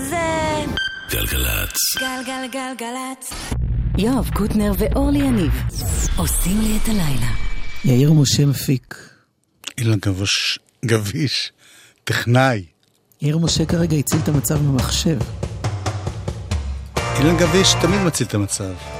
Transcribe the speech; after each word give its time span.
זה 0.00 0.64
גלגלצ. 1.10 1.76
גלגלגלגלצ. 1.98 3.32
יואב 3.98 4.30
קוטנר 4.34 4.72
ואורלי 4.78 5.18
יניב 5.18 5.52
עושים 6.16 6.60
לי 6.60 6.78
את 6.82 6.88
הלילה. 6.88 7.30
יאיר 7.84 8.12
משה 8.12 8.46
מפיק. 8.46 8.94
אילן 9.78 9.98
גבוש, 9.98 10.58
גביש, 10.84 11.52
טכנאי. 12.04 12.64
יאיר 13.22 13.38
משה 13.38 13.64
כרגע 13.64 13.96
הציל 13.96 14.18
את 14.22 14.28
המצב 14.28 14.58
במחשב. 14.58 15.18
אילן 17.18 17.36
גביש 17.36 17.74
תמיד 17.82 18.00
מציל 18.00 18.26
את 18.26 18.34
המצב. 18.34 18.99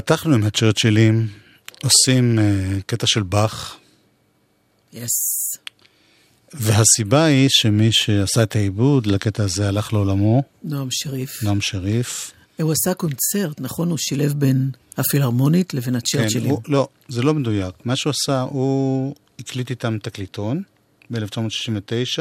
פתחנו 0.00 0.34
עם 0.34 0.44
הצ'רצ'ילים, 0.44 1.28
עושים 1.82 2.38
uh, 2.38 2.82
קטע 2.86 3.06
של 3.06 3.22
באך, 3.22 3.76
יס. 4.92 5.10
והסיבה 6.52 7.24
היא 7.24 7.48
שמי 7.50 7.88
שעשה 7.92 8.42
את 8.42 8.56
העיבוד 8.56 9.06
לקטע 9.06 9.44
הזה 9.44 9.68
הלך 9.68 9.92
לעולמו, 9.92 10.42
נועם 10.62 10.88
שריף. 10.90 11.42
נועם 11.42 11.60
שריף. 11.60 12.32
הוא 12.60 12.72
עשה 12.72 12.94
קונצרט, 12.94 13.60
נכון? 13.60 13.90
הוא 13.90 13.98
שילב 13.98 14.32
בין 14.32 14.70
הפילהרמונית 14.96 15.74
לבין 15.74 15.96
הצ'רצ'ילים. 15.96 16.50
הוא, 16.50 16.62
לא, 16.68 16.88
זה 17.08 17.22
לא 17.22 17.34
מדויק. 17.34 17.74
מה 17.84 17.96
שהוא 17.96 18.10
עשה, 18.10 18.40
הוא 18.40 19.14
הקליט 19.38 19.70
איתם 19.70 19.98
תקליטון 20.02 20.62
ב-1969, 21.10 22.20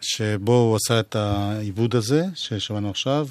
שבו 0.00 0.52
הוא 0.52 0.76
עשה 0.76 1.00
את 1.00 1.16
העיבוד 1.16 1.96
הזה, 1.96 2.24
ששמענו 2.34 2.90
עכשיו. 2.90 3.28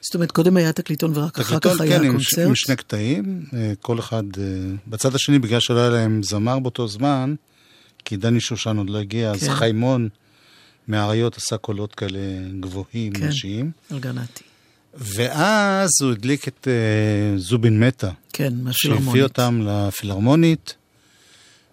זאת 0.00 0.14
אומרת, 0.14 0.32
קודם 0.32 0.56
היה 0.56 0.72
תקליטון 0.72 1.12
ורק 1.14 1.38
אחר 1.38 1.58
תקליטון, 1.58 1.74
כך 1.74 1.80
היה 1.80 1.98
כן, 1.98 2.04
עם, 2.04 2.12
קונצרט? 2.12 2.46
עם 2.46 2.54
שני 2.54 2.76
קטעים, 2.76 3.44
אה, 3.54 3.72
כל 3.80 3.98
אחד... 3.98 4.22
אה, 4.38 4.44
בצד 4.86 5.14
השני, 5.14 5.38
בגלל 5.38 5.60
שלא 5.60 5.78
היה 5.78 5.90
להם 5.90 6.22
זמר 6.22 6.58
באותו 6.58 6.88
זמן, 6.88 7.34
כי 8.04 8.16
דני 8.16 8.40
שושן 8.40 8.76
עוד 8.76 8.90
לא 8.90 8.98
הגיע, 8.98 9.30
אז 9.30 9.44
כן. 9.44 9.54
חיימון 9.54 10.08
מהאריות 10.88 11.36
עשה 11.36 11.56
קולות 11.56 11.94
כאלה 11.94 12.18
גבוהים, 12.60 13.12
כן. 13.12 13.28
נשיים. 13.28 13.70
אלגנטי. 13.92 14.44
ואז 14.94 15.90
הוא 16.02 16.12
הדליק 16.12 16.48
את 16.48 16.68
אה, 16.68 17.38
זובין 17.38 17.80
מטה. 17.80 18.10
כן, 18.32 18.52
מהפילהרמונית. 18.62 19.06
שהביא 19.06 19.22
אותם 19.22 19.62
לפילהרמונית, 19.66 20.74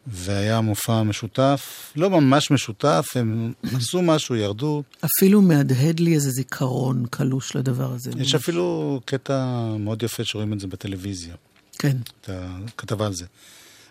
והיה 0.07 0.61
מופע 0.61 1.03
משותף, 1.03 1.91
לא 1.95 2.09
ממש 2.09 2.51
משותף, 2.51 3.05
הם 3.15 3.53
עשו 3.75 4.01
משהו, 4.01 4.35
ירדו. 4.35 4.83
אפילו 5.05 5.41
מהדהד 5.41 5.99
לי 5.99 6.13
איזה 6.13 6.31
זיכרון 6.31 7.05
קלוש 7.09 7.55
לדבר 7.55 7.91
הזה. 7.91 8.11
יש 8.17 8.35
אפילו 8.35 8.99
קטע 9.05 9.65
מאוד 9.79 10.03
יפה 10.03 10.23
שרואים 10.25 10.53
את 10.53 10.59
זה 10.59 10.67
בטלוויזיה, 10.67 11.35
כן, 11.79 11.97
את 12.21 12.29
הכתבה 12.29 13.05
על 13.05 13.13
זה. 13.13 13.25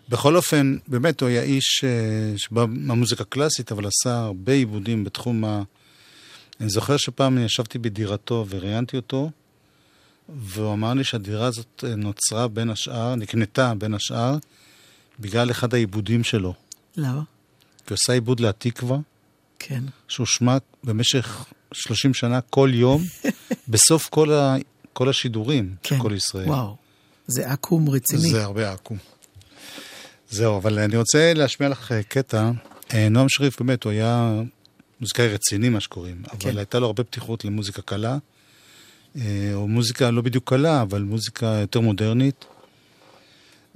בכל 0.08 0.36
אופן, 0.36 0.76
באמת 0.88 1.20
הוא 1.20 1.28
היה 1.28 1.42
איש 1.42 1.84
אה, 1.84 2.38
שבא 2.38 2.64
מהמוזיקה 2.68 3.22
הקלאסית, 3.22 3.72
אבל 3.72 3.86
עשה 3.86 4.18
הרבה 4.18 4.52
עיבודים 4.52 5.04
בתחום 5.04 5.44
ה... 5.44 5.62
אני 6.60 6.68
זוכר 6.68 6.96
שפעם 6.96 7.36
אני 7.36 7.44
ישבתי 7.44 7.78
בדירתו 7.78 8.46
וראיינתי 8.48 8.96
אותו, 8.96 9.30
והוא 10.28 10.72
אמר 10.72 10.94
לי 10.94 11.04
שהדירה 11.04 11.46
הזאת 11.46 11.84
אה, 11.86 11.96
נוצרה 11.96 12.48
בין 12.48 12.70
השאר, 12.70 13.14
נקנתה 13.14 13.74
בין 13.78 13.94
השאר, 13.94 14.36
בגלל 15.20 15.50
אחד 15.50 15.74
העיבודים 15.74 16.24
שלו. 16.24 16.54
למה? 16.96 17.22
כי 17.86 17.92
הוא 17.92 17.98
עשה 18.02 18.12
עיבוד 18.12 18.40
להתקווה, 18.40 18.98
כן. 19.58 19.82
שהושמע 20.08 20.56
במשך 20.84 21.44
30 21.72 22.14
שנה 22.14 22.40
כל 22.40 22.70
יום, 22.72 23.02
בסוף 23.68 24.08
כל, 24.08 24.32
ה... 24.32 24.56
כל 24.92 25.08
השידורים 25.08 25.74
כן. 25.82 25.96
של 25.96 26.02
כל 26.02 26.12
ישראל. 26.14 26.48
וואו. 26.48 26.76
זה 27.26 27.50
עקום 27.50 27.88
רציני. 27.88 28.30
זה 28.30 28.44
הרבה 28.44 28.72
עכו"ם. 28.72 28.96
זהו, 30.30 30.58
אבל 30.58 30.78
אני 30.78 30.96
רוצה 30.96 31.32
להשמיע 31.34 31.68
לך 31.68 31.92
אה, 31.92 32.02
קטע. 32.02 32.50
אה, 32.94 33.08
נועם 33.08 33.28
שריף 33.28 33.62
באמת, 33.62 33.84
הוא 33.84 33.92
היה 33.92 34.42
מוזיקאי 35.00 35.28
רציני, 35.28 35.68
מה 35.68 35.80
שקוראים, 35.80 36.22
אבל 36.30 36.38
כן. 36.38 36.58
הייתה 36.58 36.78
לו 36.78 36.86
הרבה 36.86 37.04
פתיחות 37.04 37.44
למוזיקה 37.44 37.82
קלה, 37.82 38.18
אה, 39.16 39.50
או 39.54 39.68
מוזיקה 39.68 40.10
לא 40.10 40.22
בדיוק 40.22 40.48
קלה, 40.48 40.82
אבל 40.82 41.02
מוזיקה 41.02 41.46
יותר 41.46 41.80
מודרנית. 41.80 42.44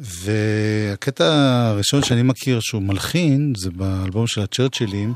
והקטע 0.01 1.25
הראשון 1.69 2.03
שאני 2.03 2.23
מכיר 2.23 2.61
שהוא 2.61 2.83
מלחין, 2.83 3.53
זה 3.57 3.71
באלבום 3.71 4.27
של 4.27 4.41
הצ'רצ'ילים, 4.41 5.15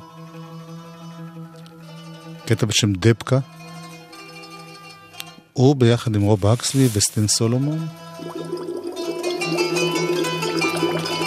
קטע 2.47 2.67
בשם 2.67 2.93
דבקה. 2.93 3.39
הוא 5.53 5.77
ביחד 5.77 6.15
עם 6.15 6.23
רוב 6.23 6.47
אקסלי 6.47 6.89
וסטן 6.93 7.29
סולומון. 7.29 7.87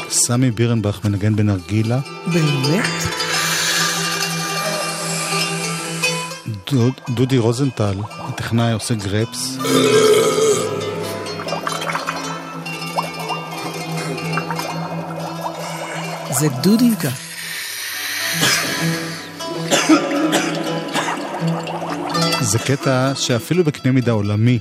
סמי 0.09 0.51
בירנבך 0.51 1.05
מנגן 1.05 1.35
בנרגילה, 1.35 1.99
באמת? 2.33 2.85
דוד, 6.71 6.93
דודי 7.09 7.37
רוזנטל, 7.37 7.95
הטכנאי, 8.09 8.73
עושה 8.73 8.93
גרפס. 8.93 9.57
זה 16.39 16.49
דודינקה. 16.49 17.09
זה 22.41 22.59
קטע 22.59 23.11
שאפילו 23.15 23.63
בקנה 23.63 23.91
מידה 23.91 24.11
עולמי, 24.11 24.59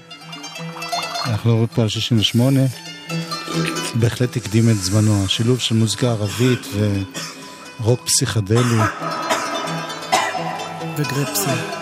אנחנו 1.26 1.50
מדברים 1.50 1.66
פה 1.66 1.82
על 1.82 1.88
68, 1.88 2.60
בהחלט 3.94 4.36
הקדים 4.36 4.70
את 4.70 4.76
זמנו. 4.76 5.24
השילוב 5.24 5.58
של 5.58 5.74
מוזיקה 5.74 6.06
ערבית 6.10 6.66
ורוק 7.80 8.00
פסיכדלי. 8.06 8.82
וגרפסים. 10.96 11.75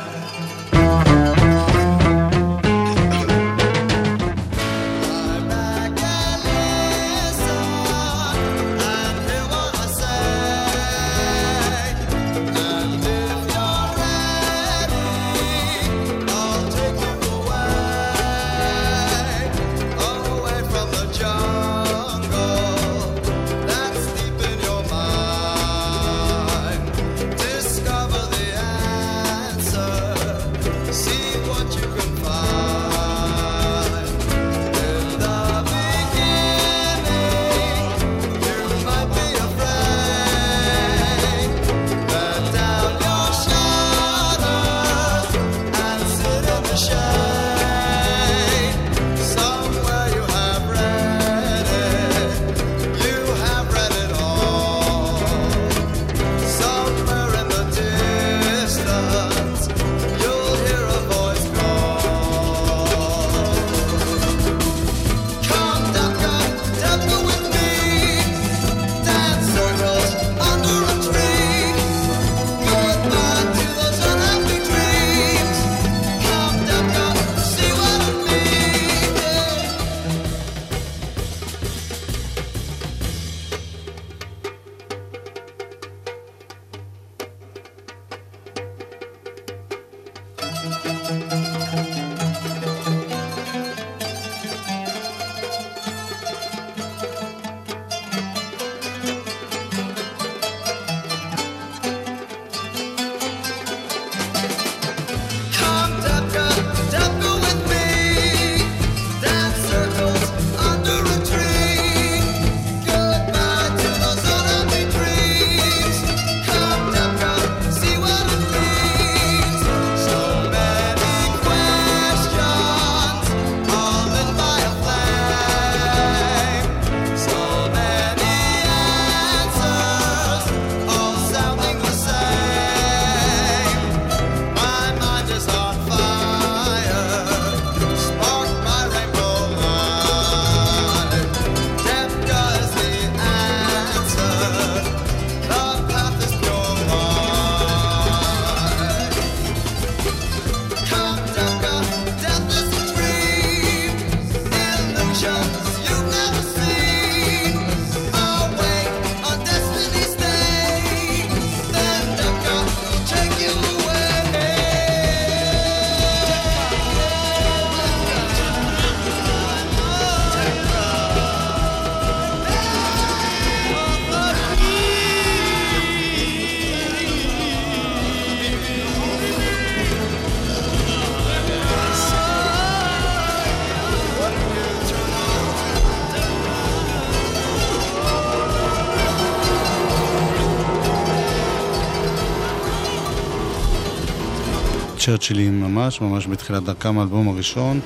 צ'רצ'ילים 195.16 195.60
ממש, 195.60 196.00
ממש 196.00 196.26
בתחילת 196.26 196.62
דרכם, 196.62 196.98
האלבום 196.98 197.28
הראשון. 197.28 197.80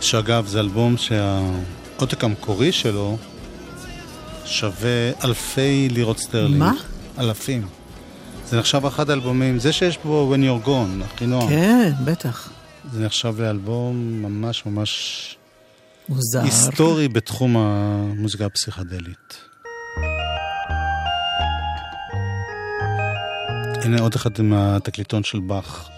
שאגב, 0.00 0.46
זה 0.46 0.60
אלבום 0.60 0.96
שהעותק 0.96 2.24
המקורי 2.24 2.72
שלו 2.72 3.18
שווה 4.44 5.10
אלפי 5.24 5.88
לירות 5.90 6.18
סטרלינג. 6.18 6.58
מה? 6.58 6.72
אלפים. 7.18 7.66
זה 8.48 8.58
נחשב 8.58 8.86
אחד 8.86 9.10
האלבומים, 9.10 9.58
זה 9.58 9.72
שיש 9.72 9.98
בו 10.04 10.34
When 10.34 10.38
You're 10.38 10.66
Gone, 10.66 11.04
הכי 11.04 11.26
נועם. 11.26 11.48
כן, 11.48 11.92
בטח. 12.04 12.50
זה 12.92 13.04
נחשב 13.04 13.40
לאלבום 13.40 14.22
ממש 14.22 14.66
ממש 14.66 15.36
מוזר. 16.08 16.42
היסטורי 16.42 17.08
בתחום 17.08 17.56
המוזיקה 17.56 18.46
הפסיכדלית. 18.46 19.38
הנה 23.84 24.00
עוד 24.00 24.14
אחד 24.14 24.38
עם 24.38 24.52
התקליטון 24.52 25.24
של 25.24 25.40
באך. 25.40 25.90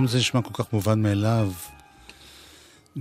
היום 0.00 0.06
זה 0.06 0.18
נשמע 0.18 0.42
כל 0.42 0.64
כך 0.64 0.72
מובן 0.72 1.02
מאליו. 1.02 1.52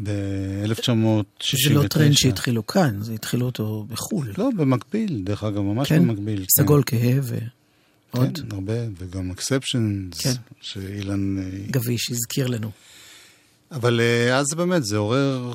ב-1969. 0.04 1.68
זה 1.68 1.74
לא 1.74 1.88
טרנד 1.88 2.14
שהתחילו 2.14 2.68
כאן, 2.68 3.02
זה 3.02 3.14
התחילו 3.14 3.46
אותו 3.46 3.86
בחו"ל. 3.90 4.34
לא, 4.38 4.50
במקביל, 4.58 5.22
דרך 5.24 5.44
אגב, 5.44 5.62
ממש 5.62 5.90
כן? 5.90 6.08
במקביל. 6.08 6.46
סגול 6.60 6.84
כהה 6.86 7.20
ועוד. 7.24 8.38
כן, 8.38 8.56
הרבה, 8.56 8.74
וגם 8.98 9.32
אקספשנס, 9.32 10.22
כן. 10.22 10.34
שאילן... 10.62 11.38
אה, 11.38 11.44
גביש 11.72 12.12
הזכיר 12.12 12.48
לנו. 12.48 12.72
אבל 13.72 14.02
אה, 14.02 14.38
אז 14.38 14.46
באמת 14.58 14.86
זה 14.86 14.98
עורר, 14.98 15.54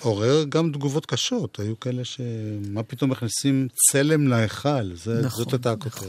עורר 0.00 0.44
גם 0.48 0.72
תגובות 0.72 1.06
קשות. 1.06 1.60
היו 1.60 1.80
כאלה 1.80 2.04
ש... 2.04 2.20
מה 2.68 2.82
פתאום 2.82 3.10
מכניסים 3.10 3.68
צלם 3.90 4.28
להיכל? 4.28 4.94
זה, 4.94 5.20
נכון, 5.24 5.44
זאת 5.44 5.52
הייתה 5.52 5.74
נכון. 5.86 6.08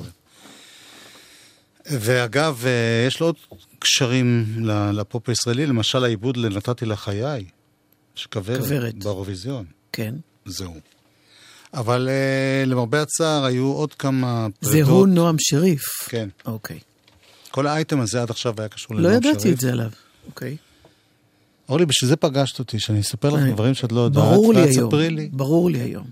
ואגב, 2.00 2.64
אה, 2.66 3.08
יש 3.08 3.20
לו 3.20 3.26
עוד 3.26 3.36
קשרים 3.80 4.46
לפופ 4.94 5.30
הישראלי, 5.30 5.66
למשל 5.66 6.04
העיבוד 6.04 6.38
ל"נתתי 6.38 6.86
לחיי", 6.86 7.46
של 8.16 8.28
כוורת, 8.30 8.60
כוורת. 8.60 8.96
באירוויזיון. 8.96 9.66
כן. 9.92 10.16
זהו. 10.46 10.74
אבל 11.74 12.10
uh, 12.10 12.70
למרבה 12.70 13.02
הצער, 13.02 13.46
היו 13.46 13.66
עוד 13.66 13.94
כמה 13.94 14.48
זה 14.62 14.72
פרידות. 14.72 14.90
הוא 14.90 15.08
נועם 15.08 15.36
שריף. 15.40 15.82
כן. 16.10 16.30
אוקיי. 16.46 16.80
כל 17.52 17.68
האייטם 17.68 18.00
הזה 18.00 18.22
עד 18.22 18.30
עכשיו 18.30 18.54
היה 18.58 18.68
קשור 18.68 18.96
לא 18.96 19.02
לנועם 19.02 19.16
ידעתי 19.16 19.40
שריף. 19.40 19.56
את 19.56 19.60
זה 19.60 19.72
עליו. 19.72 19.90
אוקיי. 20.28 20.58
אורלי, 21.70 21.86
בשביל 21.86 22.10
זה 22.10 22.16
פגשת 22.16 22.60
אותי, 22.60 22.80
שאני 22.80 23.00
אספר 23.00 23.30
לך 23.30 23.42
אה, 23.42 23.52
דברים 23.52 23.74
שאת 23.74 23.92
לא 23.92 24.00
יודעת, 24.02 24.24
ברור 24.24 24.54
לי 24.54 24.62
היום. 24.62 24.96
לי. 24.96 25.30
ברור 25.34 25.70
לי 25.70 25.80
היום. 25.80 26.06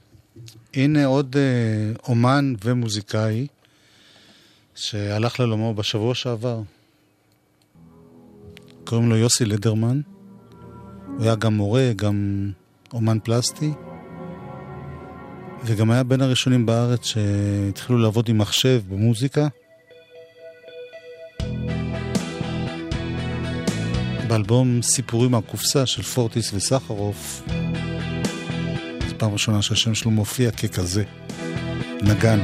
הנה 0.74 1.06
עוד 1.06 1.36
אה, 1.38 2.02
אומן 2.08 2.54
ומוזיקאי 2.64 3.48
שהלך 4.80 5.40
לעולמו 5.40 5.74
בשבוע 5.74 6.16
שעבר. 6.16 6.62
קוראים 8.86 9.10
לו 9.10 9.18
יוסי 9.18 9.46
לדרמן. 9.46 10.02
הוא 11.06 11.24
היה 11.24 11.36
גם 11.36 11.54
מורה, 11.54 11.92
גם 11.96 12.50
אומן 12.94 13.18
פלסטי, 13.24 13.72
וגם 15.66 15.92
היה 15.92 16.04
בין 16.04 16.22
הראשונים 16.22 16.66
בארץ 16.66 17.06
שהתחילו 17.06 18.00
לעבוד 18.00 18.30
עם 18.30 18.38
מחשב 18.38 18.82
במוזיקה. 18.90 19.48
באלבום 24.28 24.82
סיפורים 24.82 25.32
מהקופסה 25.32 25.86
של 25.86 26.04
פורטיס 26.04 26.54
וסחרוף, 26.54 27.42
זו 29.10 29.16
פעם 29.18 29.34
ראשונה 29.34 29.62
שהשם 29.62 29.96
שלו 29.96 30.12
מופיע 30.12 30.52
ככזה, 30.52 31.04
נגן. 32.02 32.40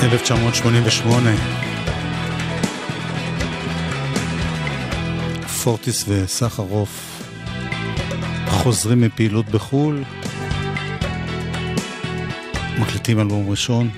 ...1988. 0.00 0.04
פורטיס 5.64 6.04
וסחרוף 6.08 7.22
חוזרים 8.46 9.00
מפעילות 9.00 9.46
בחו"ל, 9.46 10.04
מקליטים 12.78 13.20
אלבום 13.20 13.50
ראשון, 13.50 13.90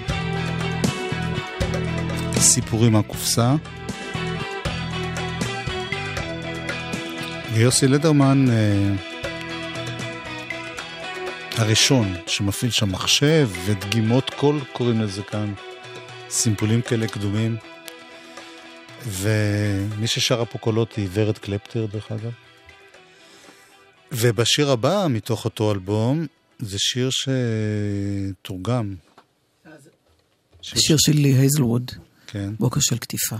סיפורים 2.37 2.93
מהקופסה. 2.93 3.55
ויוסי 7.55 7.89
לדרמן 7.89 8.51
אה, 8.51 8.95
הראשון 11.57 12.15
שמפעיל 12.27 12.71
שם 12.71 12.93
מחשב 12.93 13.49
ודגימות 13.65 14.31
קול, 14.31 14.61
קוראים 14.73 15.01
לזה 15.01 15.23
כאן, 15.23 15.53
סימפולים 16.33 16.83
כאלה 16.83 17.09
קדומים. 17.09 17.57
ומי 19.07 20.07
ששרה 20.07 20.47
פה 20.47 20.59
קולות 20.59 20.95
היא 20.95 21.09
ורד 21.13 21.39
קלפטר, 21.39 21.87
דרך 21.87 22.13
אגב. 22.13 22.33
ובשיר 24.13 24.71
הבא, 24.71 25.07
מתוך 25.11 25.45
אותו 25.45 25.73
אלבום, 25.73 26.27
זה 26.59 26.79
שיר 26.79 27.11
שתורגם. 28.43 28.95
שיר 30.63 30.97
של 31.01 31.13
לי 31.13 31.35
הייזלווד, 31.35 31.91
כן. 32.27 32.55
בוקר 32.59 32.81
של 32.81 32.99
קטיפה. 32.99 33.37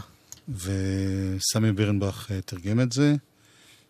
וסמי 0.49 1.73
בירנבך 1.73 2.27
אה, 2.31 2.41
תרגם 2.41 2.81
את 2.81 2.93
זה. 2.93 3.15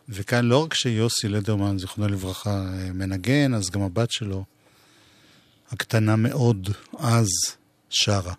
וכאן 0.09 0.45
לא 0.45 0.65
רק 0.65 0.75
שיוסי 0.75 1.29
לדרמן, 1.29 1.79
זיכרונו 1.79 2.13
לברכה, 2.13 2.51
אה, 2.51 2.93
מנגן, 2.93 3.55
אז 3.55 3.71
גם 3.71 3.83
הבת 3.83 4.11
שלו, 4.11 4.45
הקטנה 5.71 6.17
מאוד, 6.17 6.71
אז, 6.99 7.29
שרה. 7.91 8.35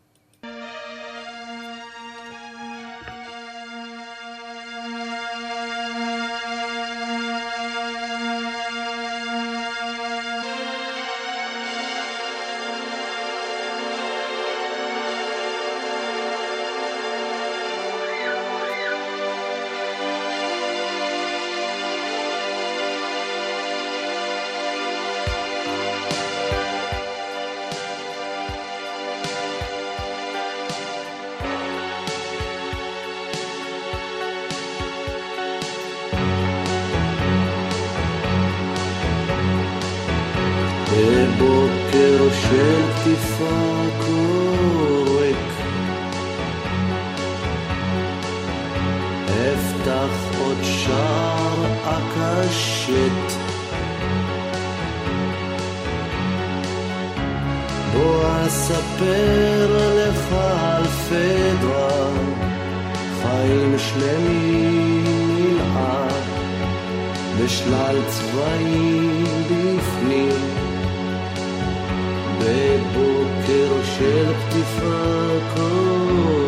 בבוקר 40.93 42.27
של 42.41 42.81
קטיפה 42.95 43.85
קורק. 44.05 45.53
אפתח 49.25 50.37
עוד 50.39 50.57
שער 50.63 51.65
הקשת. 51.83 53.37
בוא 57.93 58.23
אספר 58.47 59.77
לך 59.97 60.33
על 60.33 60.83
פדרה 60.83 62.07
חיים 63.21 63.75
שלמים 63.77 65.03
נלעד 65.37 66.23
בשלל 67.39 67.97
צבעים 68.07 69.23
בפנים 69.45 70.52
בבוקר 72.43 73.83
של 73.97 74.33
קטיפה 74.33 75.27
קוראת 75.55 76.42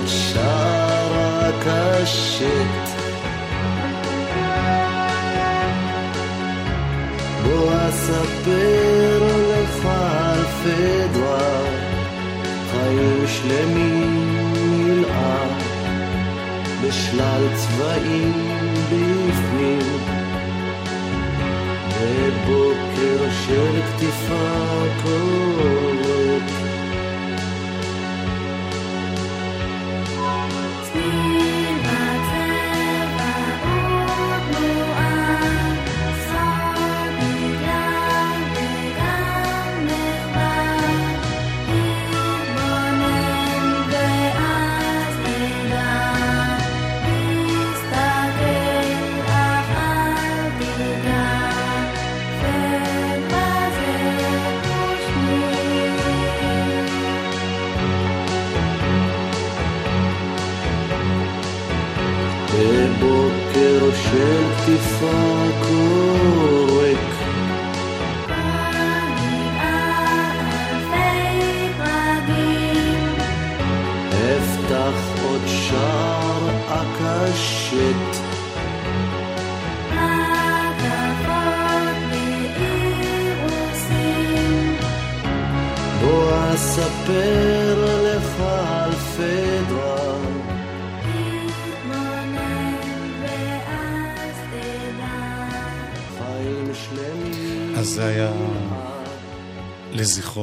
עוד 0.00 0.08
שער 0.08 1.12
הקשת. 1.14 2.90
בוא 7.44 7.72
אספר 7.88 9.18
לך 9.50 9.86
על 9.86 10.44
פדרה 10.44 11.62
חיים 12.72 13.24
שלמים 13.26 14.52
נלאה 14.54 15.46
בשלל 16.82 17.46
צבעים 17.54 18.32
בפנים. 18.86 20.00
בבוקר 22.00 23.30
של 23.46 23.80
קטיפה 23.96 24.84
קוראת 25.02 25.79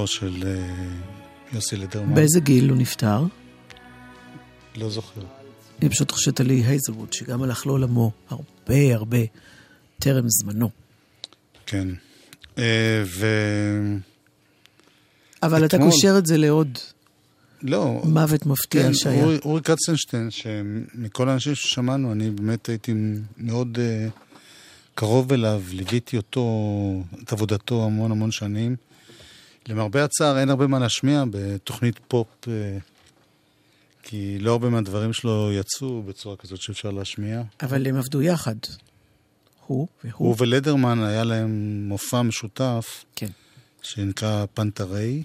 של 0.07 0.43
אה, 0.45 0.67
יוסי 1.53 1.75
לדרמן. 1.75 2.15
באיזה 2.15 2.39
גיל 2.39 2.69
הוא 2.69 2.77
נפטר? 2.77 3.23
לא 4.75 4.89
זוכר. 4.89 5.21
אני 5.81 5.89
פשוט 5.89 6.11
חושבת 6.11 6.39
על 6.39 6.45
לי 6.47 6.63
הייזלווד, 6.63 7.13
שגם 7.13 7.43
הלך 7.43 7.65
לעולמו 7.67 8.11
הרבה 8.29 8.95
הרבה 8.95 9.17
טרם 9.99 10.25
זמנו. 10.27 10.69
כן. 11.65 11.87
אה, 12.57 13.03
ו... 13.05 13.27
אבל 15.43 15.65
אתה 15.65 15.77
קושר 15.77 16.15
את 16.17 16.25
זה 16.25 16.37
לעוד 16.37 16.77
לא, 17.61 18.01
מוות 18.03 18.45
מפתיע 18.45 18.83
כן, 18.83 18.93
שהיה. 18.93 19.23
אורי, 19.23 19.37
אורי 19.45 19.61
קצנשטיין, 19.61 20.31
שמכל 20.31 21.29
האנשים 21.29 21.55
ששמענו, 21.55 22.11
אני 22.11 22.31
באמת 22.31 22.69
הייתי 22.69 22.93
מאוד 23.37 23.77
uh, 23.77 24.11
קרוב 24.95 25.33
אליו, 25.33 25.63
ליוויתי 25.71 26.17
אותו, 26.17 26.43
את 27.23 27.31
עבודתו 27.31 27.85
המון 27.85 28.11
המון 28.11 28.31
שנים. 28.31 28.75
למרבה 29.67 30.03
הצער, 30.03 30.39
אין 30.39 30.49
הרבה 30.49 30.67
מה 30.67 30.79
להשמיע 30.79 31.23
בתוכנית 31.31 31.99
פופ, 32.07 32.27
uh, 32.43 32.47
כי 34.03 34.39
לא 34.39 34.51
הרבה 34.51 34.69
מהדברים 34.69 35.13
שלו 35.13 35.51
יצאו 35.51 36.03
בצורה 36.03 36.35
כזאת 36.35 36.61
שאפשר 36.61 36.91
להשמיע. 36.91 37.41
אבל 37.61 37.87
הם 37.87 37.95
עבדו 37.95 38.21
יחד. 38.21 38.55
הוא 39.65 39.87
והוא. 40.03 40.27
הוא 40.27 40.35
ולדרמן, 40.37 41.03
היה 41.03 41.23
להם 41.23 41.83
מופע 41.87 42.21
משותף 42.21 43.05
כן. 43.15 43.29
שנקרא 43.81 44.45
פנטרי. 44.53 45.23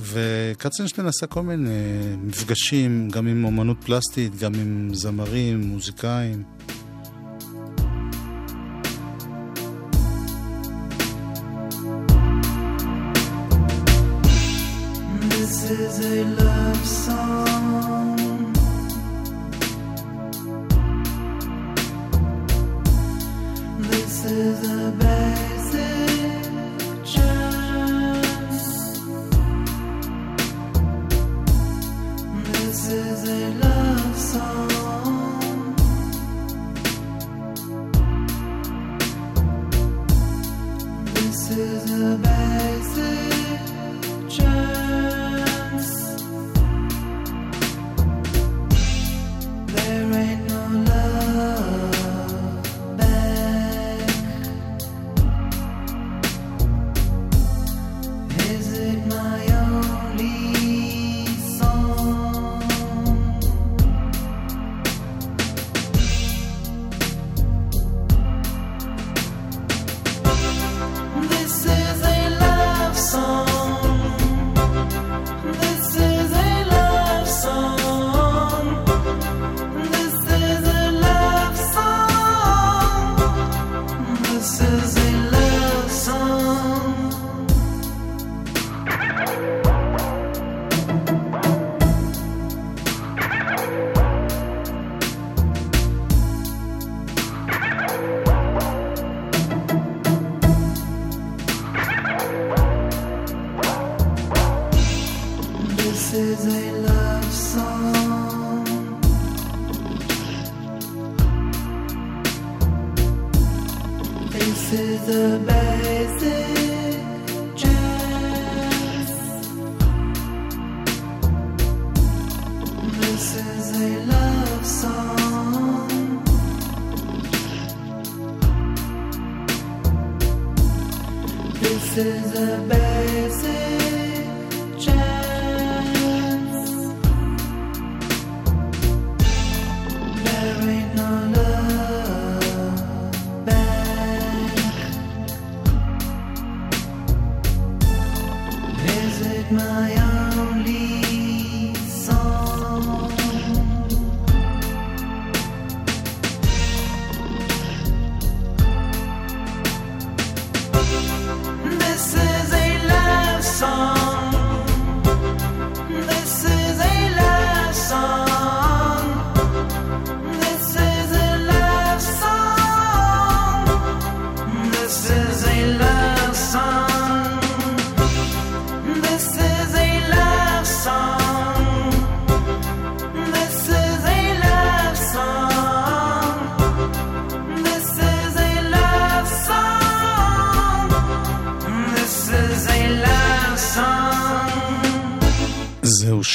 וקצנשטיין 0.00 1.06
עשה 1.06 1.26
כל 1.26 1.42
מיני 1.42 2.16
מפגשים, 2.16 3.08
גם 3.08 3.26
עם 3.26 3.44
אומנות 3.44 3.76
פלסטית, 3.84 4.36
גם 4.36 4.54
עם 4.54 4.94
זמרים, 4.94 5.60
מוזיקאים. 5.60 6.42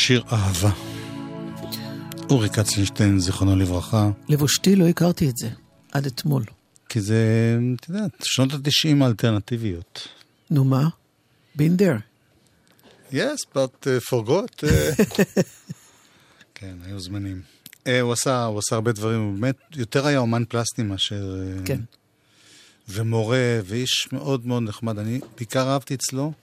שיר 0.02 0.24
אהבה. 0.32 0.72
אורי 2.30 2.50
קצנשטיין, 2.50 3.20
זיכרונו 3.20 3.56
לברכה, 3.56 4.10
לבושתי 4.30 4.76
לא 4.76 4.88
הכרתי 4.88 5.30
את 5.30 5.38
זה, 5.38 5.50
עד 5.92 6.06
אתמול. 6.06 6.44
כי 6.90 7.02
זה, 7.02 7.58
את 7.76 7.90
יודעת, 7.90 8.12
שנות 8.24 8.54
התשעים 8.54 9.04
האלטרנטיביות. 9.04 10.08
נו 10.50 10.64
מה? 10.64 10.88
been 11.58 11.82
there. 11.82 12.00
Yes, 13.14 13.38
but 13.54 13.88
uh, 13.88 14.12
forgot. 14.12 14.64
uh, 14.64 14.68
כן, 16.56 16.76
היו 16.86 17.00
זמנים. 17.00 17.42
Uh, 17.76 17.90
הוא 18.02 18.14
עשה, 18.14 18.44
הוא 18.46 18.60
עשה 18.60 18.76
הרבה 18.76 18.92
דברים, 18.92 19.22
הוא 19.22 19.40
באמת 19.40 19.58
יותר 19.76 20.08
היה 20.08 20.20
אומן 20.20 20.44
פלסטי 20.50 20.84
מאשר... 20.84 21.36
uh, 21.36 21.66
כן. 21.66 21.80
ומורה, 22.90 23.60
ואיש 23.66 24.08
מאוד 24.12 24.48
מאוד 24.48 24.64
נחמד. 24.64 25.00
אני 25.00 25.20
בעיקר 25.38 25.70
אהבתי 25.70 25.94
אצלו. 25.94 26.34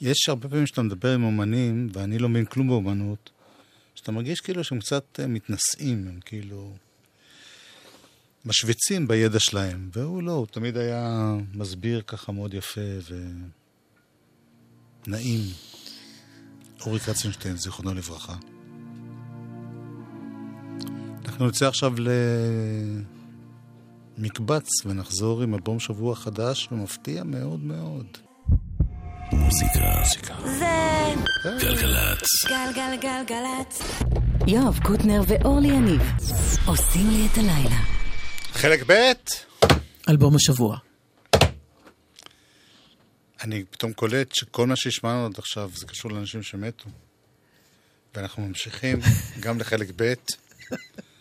יש 0.00 0.28
הרבה 0.28 0.48
פעמים 0.48 0.66
שאתה 0.66 0.82
מדבר 0.82 1.14
עם 1.14 1.24
אומנים, 1.24 1.88
ואני 1.92 2.18
לא 2.18 2.28
מבין 2.28 2.44
כלום 2.44 2.68
באומנות, 2.68 3.30
שאתה 3.94 4.12
מרגיש 4.12 4.40
כאילו 4.40 4.64
שהם 4.64 4.78
קצת 4.78 5.20
אה, 5.20 5.26
מתנשאים, 5.26 6.08
הם 6.08 6.20
כאילו 6.24 6.72
משוויצים 8.44 9.08
בידע 9.08 9.40
שלהם. 9.40 9.90
והוא 9.92 10.22
לא, 10.22 10.32
הוא 10.32 10.46
תמיד 10.46 10.76
היה 10.76 11.34
מסביר 11.54 12.02
ככה 12.06 12.32
מאוד 12.32 12.54
יפה 12.54 12.80
ונעים. 15.06 15.40
אורי 16.86 17.00
קצנשטיין, 17.00 17.56
זיכרונו 17.56 17.94
לברכה. 17.94 18.36
אנחנו 21.24 21.48
נצא 21.48 21.68
עכשיו 21.68 21.92
למקבץ 24.18 24.68
ונחזור 24.86 25.42
עם 25.42 25.54
אלבום 25.54 25.80
שבוע 25.80 26.14
חדש 26.14 26.68
ומפתיע 26.72 27.24
מאוד 27.24 27.60
מאוד. 27.60 28.06
מוזיקה. 29.34 30.34
זה 30.44 31.14
גלגלצ. 31.60 32.44
גלגלגלגלצ. 32.48 33.82
יואב 34.46 34.78
קוטנר 34.82 35.22
ואורלי 35.26 35.68
יניב 35.68 36.02
עושים 36.66 37.10
לי 37.10 37.26
את 37.32 37.38
הלילה. 37.38 37.80
חלק 38.52 38.82
ב' 38.86 39.12
אלבום 40.08 40.36
השבוע. 40.36 40.76
אני 43.42 43.64
פתאום 43.70 43.92
קולט 43.92 44.34
שכל 44.34 44.66
מה 44.66 44.76
שהשמענו 44.76 45.26
עד 45.26 45.38
עכשיו 45.38 45.70
זה 45.74 45.86
קשור 45.86 46.10
לאנשים 46.12 46.42
שמתו. 46.42 46.84
ואנחנו 48.14 48.48
ממשיכים 48.48 49.00
גם 49.40 49.58
לחלק 49.60 49.88
ב'. 49.96 50.14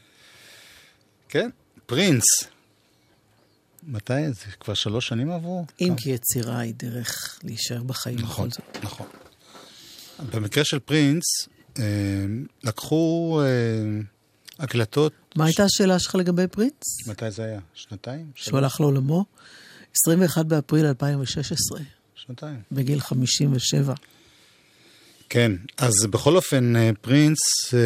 כן, 1.30 1.50
פרינס. 1.86 2.24
מתי? 3.88 4.14
זה 4.28 4.46
כבר 4.60 4.74
שלוש 4.74 5.08
שנים 5.08 5.32
עברו? 5.32 5.66
אם 5.82 5.94
כי 5.98 6.10
יצירה 6.10 6.60
היא 6.60 6.74
דרך 6.78 7.40
להישאר 7.44 7.84
בחיים 7.84 8.20
נכון, 8.20 8.50
בכל 8.50 8.62
זאת. 8.62 8.84
נכון. 8.84 9.08
במקרה 10.34 10.64
של 10.64 10.80
פרינס, 10.80 11.24
אה, 11.80 11.84
לקחו 12.64 13.42
אה, 13.42 14.02
הקלטות... 14.60 15.14
מה 15.36 15.46
הייתה 15.46 15.64
השאלה 15.64 16.00
שלך 16.00 16.16
לגבי 16.16 16.48
פרינס? 16.48 17.08
מתי 17.08 17.32
זה 17.32 17.44
היה? 17.44 17.60
שנתיים? 17.74 18.32
שהוא 18.36 18.58
הלך 18.58 18.82
לעולמו? 18.82 19.26
21 19.96 20.46
באפריל 20.46 20.86
2016, 20.86 21.80
שנתיים. 22.16 22.62
בגיל 22.72 23.00
57. 23.00 23.94
כן, 25.30 25.52
אז 25.78 25.94
בכל 26.10 26.36
אופן, 26.36 26.76
אה, 26.76 26.92
פרינס, 27.02 27.40
אה, 27.74 27.80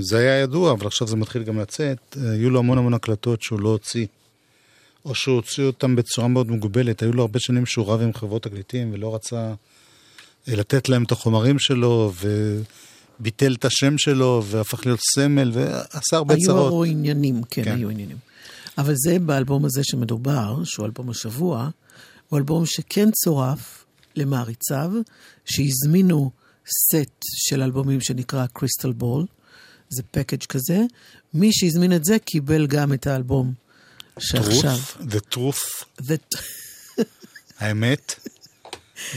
זה 0.00 0.18
היה 0.18 0.40
ידוע, 0.40 0.72
אבל 0.72 0.86
עכשיו 0.86 1.08
זה 1.08 1.16
מתחיל 1.16 1.42
גם 1.42 1.60
לצאת. 1.60 2.16
אה, 2.16 2.30
היו 2.30 2.50
לו 2.50 2.58
המון 2.58 2.78
המון 2.78 2.94
הקלטות 2.94 3.42
שהוא 3.42 3.60
לא 3.60 3.68
הוציא, 3.68 4.06
או 5.06 5.14
שהוא 5.14 5.36
הוציא 5.36 5.64
אותן 5.64 5.96
בצורה 5.96 6.28
מאוד 6.28 6.50
מוגבלת. 6.50 7.02
היו 7.02 7.12
לו 7.12 7.22
הרבה 7.22 7.38
שנים 7.40 7.66
שהוא 7.66 7.86
רב 7.86 8.00
עם 8.00 8.14
חברות 8.14 8.42
תקליטים 8.42 8.90
ולא 8.92 9.14
רצה 9.14 9.54
אה, 10.48 10.56
לתת 10.56 10.88
להם 10.88 11.02
את 11.02 11.12
החומרים 11.12 11.58
שלו, 11.58 12.12
וביטל 13.20 13.54
את 13.54 13.64
השם 13.64 13.98
שלו, 13.98 14.42
והפך 14.46 14.86
להיות 14.86 15.00
סמל, 15.14 15.50
ועשה 15.54 16.16
הרבה 16.16 16.34
היו 16.34 16.46
צרות. 16.46 16.72
היו 16.72 16.84
עניינים, 16.84 17.42
כן, 17.50 17.64
כן. 17.64 17.74
היו 17.74 17.90
עניינים. 17.90 18.16
אבל 18.78 18.94
זה 18.96 19.18
באלבום 19.18 19.64
הזה 19.64 19.80
שמדובר, 19.84 20.64
שהוא 20.64 20.86
אלבום 20.86 21.10
השבוע, 21.10 21.68
הוא 22.28 22.38
אלבום 22.38 22.66
שכן 22.66 23.10
צורף 23.10 23.84
למעריציו, 24.16 24.92
שהזמינו 25.44 26.30
סט 26.66 27.22
של 27.22 27.62
אלבומים 27.62 28.00
שנקרא 28.00 28.46
קריסטל 28.52 28.92
בול, 28.92 29.26
זה 29.88 30.02
פקאג' 30.10 30.44
כזה. 30.48 30.84
מי 31.34 31.52
שהזמין 31.52 31.92
את 31.92 32.04
זה 32.04 32.18
קיבל 32.18 32.66
גם 32.66 32.92
את 32.92 33.06
האלבום 33.06 33.52
שעכשיו. 34.18 34.78
The 35.00 35.34
Truth, 35.34 35.84
The... 36.02 36.38
האמת. 37.58 38.14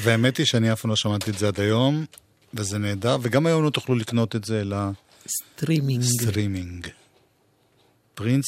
והאמת 0.03 0.37
היא 0.37 0.45
שאני 0.45 0.73
אף 0.73 0.81
פעם 0.81 0.89
לא 0.89 0.95
שמעתי 0.95 1.31
את 1.31 1.37
זה 1.37 1.47
עד 1.47 1.59
היום, 1.59 2.05
וזה 2.53 2.77
נהדר, 2.77 3.17
וגם 3.21 3.45
היום 3.45 3.63
לא 3.63 3.69
תוכלו 3.69 3.95
לקנות 3.95 4.35
את 4.35 4.43
זה 4.43 4.63
סטרימינג. 5.27 6.03
לסטרימינג. 6.03 6.87
פרינס, 8.13 8.45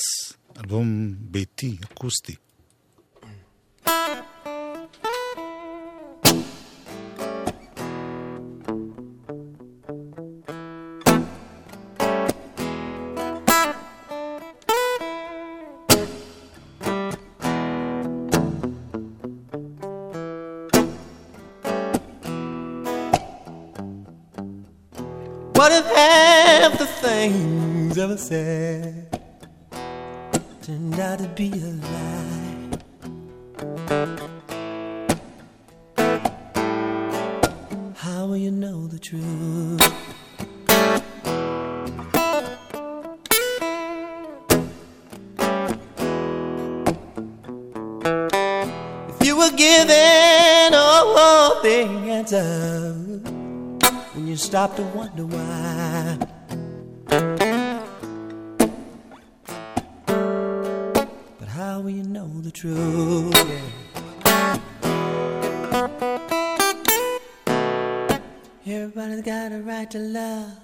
אלבום 0.58 1.14
ביתי, 1.20 1.78
אקוסטי. 1.84 2.36
What 25.62 25.72
if 25.74 25.86
half 25.96 26.80
the 26.80 26.88
things 26.88 27.96
ever 27.96 28.18
said 28.18 29.22
turned 30.64 31.00
out 31.00 31.20
to 31.20 31.28
be 31.28 31.52
a 31.52 31.72
lie? 31.86 32.70
How 37.96 38.26
will 38.26 38.38
you 38.38 38.50
know 38.50 38.88
the 38.88 38.98
truth? 38.98 39.82
If 49.12 49.28
you 49.28 49.38
were 49.38 49.52
given 49.52 50.74
all 50.74 51.62
the 51.62 51.86
answers 52.18 52.91
you 54.32 54.38
stop 54.38 54.78
to 54.78 54.84
wonder 54.96 55.26
why. 55.26 56.18
But 61.38 61.50
how 61.50 61.82
will 61.82 61.90
you 61.90 62.04
know 62.04 62.30
the 62.40 62.50
truth? 62.50 63.36
Everybody's 68.66 69.22
got 69.22 69.52
a 69.52 69.62
right 69.62 69.92
to 69.92 70.00
love. 70.00 70.58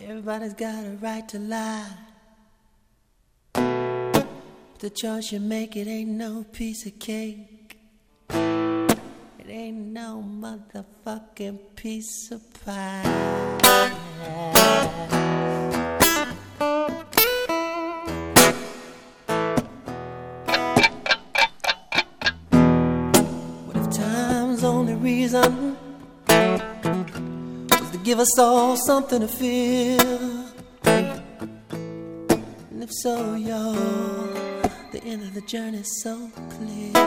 Everybody's 0.00 0.54
got 0.54 0.84
a 0.84 0.98
right 1.00 1.28
to 1.28 1.38
lie. 1.38 1.92
But 3.52 4.26
the 4.80 4.90
choice 4.90 5.30
you 5.30 5.38
make, 5.38 5.76
it 5.76 5.86
ain't 5.86 6.10
no 6.10 6.44
piece 6.50 6.86
of 6.86 6.98
cake. 6.98 7.57
No 10.04 10.22
motherfucking 10.22 11.58
piece 11.74 12.30
of 12.30 12.40
pie. 12.64 13.02
What 23.66 23.76
if 23.76 23.90
time's 23.90 24.62
only 24.62 24.94
reason 24.94 25.76
was 26.28 27.90
to 27.90 27.98
give 28.04 28.20
us 28.20 28.38
all 28.38 28.76
something 28.76 29.20
to 29.20 29.26
feel? 29.26 30.46
And 32.70 32.82
if 32.84 32.92
so, 33.02 33.34
y'all, 33.34 33.72
the 34.92 35.02
end 35.04 35.22
of 35.22 35.34
the 35.34 35.40
journey's 35.40 35.90
so 36.04 36.30
clear. 36.50 36.97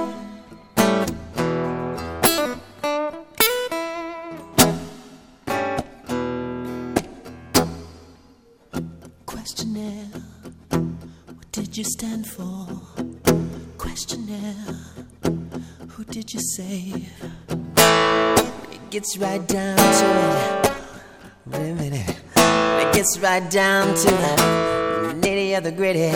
Did 16.12 16.34
you 16.34 16.42
say? 16.42 17.08
It 17.48 18.90
gets 18.90 19.18
right 19.18 19.48
down 19.48 19.78
to 19.78 20.08
it. 20.36 20.74
Wait 21.46 21.72
a 21.72 21.76
minute. 21.76 22.16
It 22.36 22.94
gets 22.94 23.18
right 23.20 23.50
down 23.50 23.88
to 23.96 24.12
the 24.12 25.16
nitty 25.22 25.58
of 25.58 25.64
the 25.64 25.72
gritty. 25.72 26.12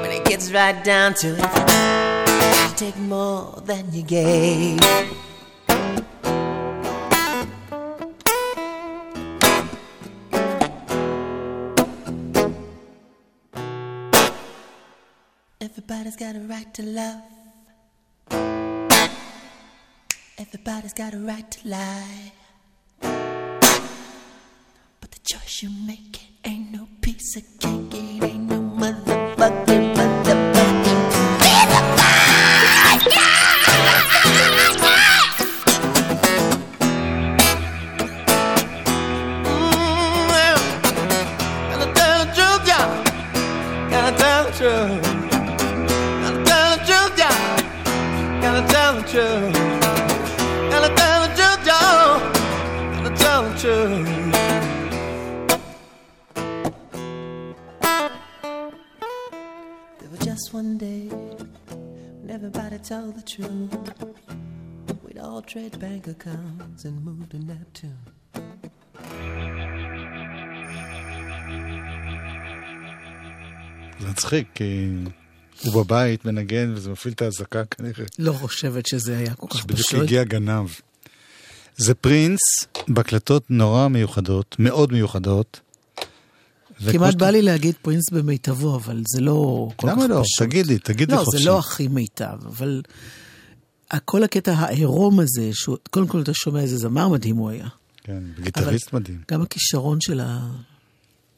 When 0.00 0.10
it 0.10 0.24
gets 0.24 0.50
right 0.52 0.82
down 0.82 1.12
to 1.20 1.36
it, 1.38 2.70
you 2.70 2.76
take 2.76 2.96
more 2.96 3.60
than 3.66 3.92
you 3.92 4.02
gave. 4.02 4.80
Everybody's 15.60 16.16
got 16.16 16.36
a 16.36 16.40
right 16.40 16.72
to 16.72 16.82
love. 16.82 17.37
Everybody's 20.50 20.94
got 20.94 21.12
a 21.12 21.18
right 21.18 21.50
to 21.50 21.68
lie. 21.68 22.32
But 23.02 23.10
the 25.10 25.18
choice 25.22 25.62
you 25.62 25.68
make 25.86 26.22
it 26.22 26.48
ain't 26.48 26.72
no 26.72 26.88
piece 27.02 27.36
of 27.36 27.42
cake. 27.60 27.92
It 27.92 28.24
ain't 28.24 28.48
no 28.48 28.57
truth. 63.32 63.74
We'd 65.04 65.18
all 65.26 65.42
trade 65.52 65.74
bank 65.84 66.02
accounts 66.14 66.80
and 66.86 66.96
move 67.06 67.22
to 67.32 67.38
Neptune. 67.50 68.02
זה 74.00 74.08
מצחיק, 74.10 74.48
כי 74.54 74.88
הוא 75.64 75.84
בבית 75.84 76.24
מנגן 76.24 76.72
וזה 76.74 76.90
מפעיל 76.90 77.14
את 77.14 77.22
האזעקה 77.22 77.64
כנראה. 77.64 78.04
לא 78.18 78.32
חושבת 78.32 78.86
שזה 78.86 79.18
היה 79.18 79.34
כל 79.34 79.46
כך 79.50 79.58
שבדיוק 79.58 79.86
פשוט. 79.86 80.02
הגיע 80.02 80.24
גנב. 80.24 80.68
זה 81.76 81.94
פרינס 81.94 82.40
בהקלטות 82.88 83.50
נורא 83.50 83.88
מיוחדות, 83.88 84.56
מאוד 84.58 84.92
מיוחדות. 84.92 85.60
כמעט 86.92 87.14
בא 87.14 87.30
לי 87.30 87.42
להגיד 87.42 87.74
פרינס 87.82 88.10
במיטבו, 88.10 88.76
אבל 88.76 89.02
זה 89.08 89.20
לא 89.20 89.68
כל 89.76 89.86
כך 89.86 89.92
למה 89.92 90.06
לא? 90.06 90.22
פשוט. 90.24 90.48
תגידי, 90.48 90.78
תגידי 90.78 91.12
לא, 91.12 91.18
חופשי. 91.24 91.42
זה 91.42 91.50
לא 91.50 91.58
הכי 91.58 91.88
מיטב, 91.88 92.38
אבל 92.46 92.82
כל 94.04 94.24
הקטע 94.24 94.52
העירום 94.52 95.20
הזה, 95.20 95.50
קודם 95.90 96.06
כל 96.06 96.20
אתה 96.20 96.34
שומע 96.34 96.60
איזה 96.60 96.76
זמר 96.76 97.08
מדהים 97.08 97.36
הוא 97.36 97.50
היה. 97.50 97.68
כן, 98.04 98.22
גיטריסט 98.42 98.92
מדהים. 98.92 99.18
גם 99.30 99.42
הכישרון 99.42 100.00
של 100.00 100.20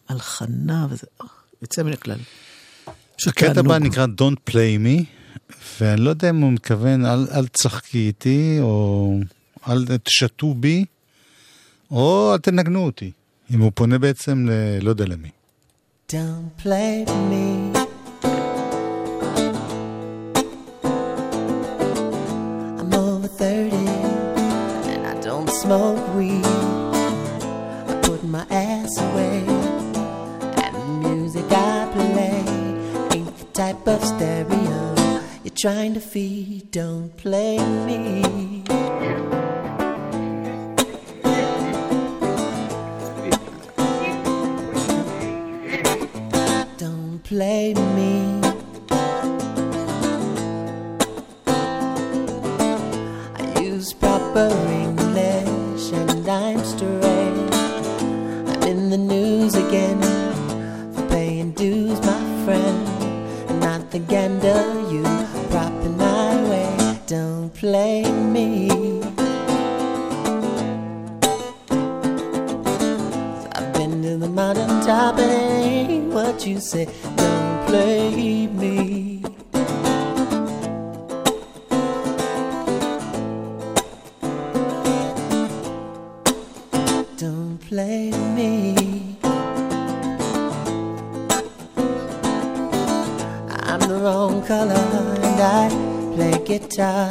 ההלחנה, 0.08 0.86
וזה 0.90 1.06
אה, 1.20 1.26
יוצא 1.62 1.82
מן 1.82 1.92
הכלל. 1.92 2.18
הקטע. 3.26 3.60
הבא 3.60 3.78
נקרא 3.78 4.06
Don't 4.06 4.50
Play 4.50 4.84
Me, 4.84 5.04
ואני 5.80 6.00
לא 6.00 6.10
יודע 6.10 6.30
אם 6.30 6.40
הוא 6.40 6.52
מתכוון, 6.52 7.06
אל 7.06 7.46
תשחקי 7.46 8.06
איתי, 8.06 8.58
או 8.60 9.14
אל 9.68 9.84
תשתו 10.04 10.54
בי, 10.54 10.84
או 11.90 12.32
אל 12.32 12.38
תנגנו 12.38 12.84
אותי. 12.84 13.10
אם 13.53 13.59
הוא 13.59 13.71
פונה 13.75 13.97
בעצם 13.99 14.45
ל... 14.49 14.51
לא 14.81 14.89
יודע 14.89 15.05
למי. 15.05 15.29
Don't 16.07 16.63
play 16.63 17.03
me. 17.31 17.73
I'm 22.79 22.93
over 22.93 23.27
30 23.27 23.75
and 24.91 25.07
I 25.07 25.15
don't 25.27 25.49
smoke 25.49 26.03
weed. 26.15 26.45
I 27.91 27.93
put 28.03 28.23
my 28.23 28.45
ass 28.51 28.93
away 29.07 29.39
and 30.63 30.75
the 30.75 30.85
music 31.07 31.45
I 31.51 31.87
play 31.95 32.43
ain't 33.15 33.35
the 33.41 33.47
type 33.61 33.87
of 33.87 33.99
stereo 34.11 34.83
you're 35.43 35.59
trying 35.65 35.93
to 35.95 35.99
feed. 35.99 36.69
Don't 36.69 37.09
play 37.17 37.57
me. 37.87 38.63
Play 47.30 47.72
me. 47.94 48.40
I 53.36 53.60
use 53.62 53.92
proper 53.92 54.48
English 54.84 55.92
and 55.92 56.28
I'm 56.28 56.58
straight. 56.64 57.54
I'm 58.50 58.62
in 58.64 58.90
the 58.90 58.98
news 58.98 59.54
again 59.54 60.00
for 60.92 61.06
paying 61.06 61.52
dues, 61.52 62.00
my 62.00 62.20
friend. 62.44 63.60
Not 63.60 63.92
the 63.92 64.00
gander 64.00 64.62
you 64.90 65.04
propping 65.52 65.96
my 65.96 66.34
way. 66.50 66.98
Don't 67.06 67.50
play 67.54 68.10
me. 68.10 68.68
I've 73.54 73.72
been 73.74 74.02
to 74.02 74.16
the 74.16 74.28
mountain 74.28 74.80
top 74.84 75.16
and 75.20 75.49
you 76.50 76.60
say. 76.60 76.86
Don't 77.16 77.66
play 77.66 78.46
me. 78.48 79.22
Don't 87.16 87.58
play 87.68 88.10
me. 88.36 88.74
I'm 93.68 93.80
the 93.80 94.00
wrong 94.02 94.42
color 94.44 94.74
and 95.28 95.40
I 95.40 95.68
play 96.16 96.36
guitar. 96.44 97.10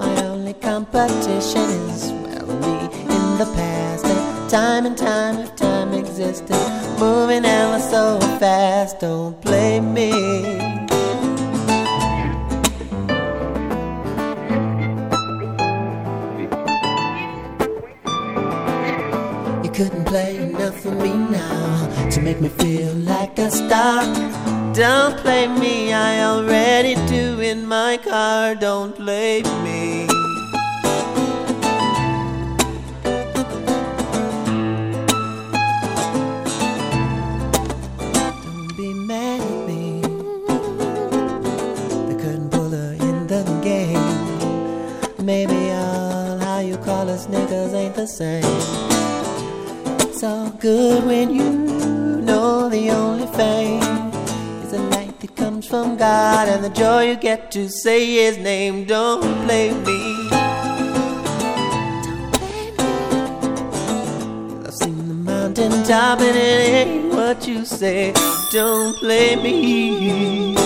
My 0.00 0.14
only 0.24 0.54
competition 0.54 1.68
is 1.90 2.10
well 2.24 2.48
me 2.64 2.76
in 3.14 3.24
the 3.38 3.48
past. 3.54 4.04
And 4.06 4.50
time 4.50 4.86
and 4.86 4.98
time 4.98 5.55
existed, 6.18 6.56
moving 6.98 7.44
ever 7.44 7.78
so 7.78 8.18
fast. 8.38 9.00
Don't 9.00 9.38
play 9.42 9.80
me. 9.80 10.10
You 19.62 19.70
couldn't 19.70 20.04
play 20.06 20.38
enough 20.38 20.80
for 20.80 20.92
me 20.92 21.12
now 21.12 22.08
to 22.10 22.20
make 22.22 22.40
me 22.40 22.48
feel 22.48 22.94
like 22.94 23.38
a 23.38 23.50
star. 23.50 24.04
Don't 24.72 25.18
play 25.18 25.48
me, 25.48 25.92
I 25.92 26.24
already 26.24 26.94
do 27.06 27.40
in 27.40 27.66
my 27.66 27.98
car. 27.98 28.54
Don't 28.54 28.96
play 28.96 29.42
me. 29.62 30.25
Same. 48.16 48.44
It's 50.08 50.24
all 50.24 50.48
good 50.48 51.04
when 51.04 51.34
you 51.34 51.50
know 52.22 52.70
the 52.70 52.90
only 52.90 53.26
fame 53.36 53.82
is 54.64 54.70
the 54.70 54.78
light 54.94 55.20
that 55.20 55.36
comes 55.36 55.66
from 55.66 55.98
God 55.98 56.48
and 56.48 56.64
the 56.64 56.70
joy 56.70 57.10
you 57.10 57.16
get 57.16 57.50
to 57.50 57.68
say 57.68 58.14
His 58.14 58.38
name. 58.38 58.86
Don't 58.86 59.20
play 59.44 59.70
me. 59.70 60.28
Don't 60.30 62.32
blame 62.32 62.76
me. 62.78 64.66
I've 64.66 64.72
seen 64.72 65.08
the 65.08 65.14
mountain 65.32 65.82
top 65.84 66.20
and 66.20 66.36
it 66.36 66.86
ain't 66.86 67.12
what 67.12 67.46
you 67.46 67.66
say. 67.66 68.14
Don't 68.50 68.96
play 68.96 69.36
me. 69.36 70.65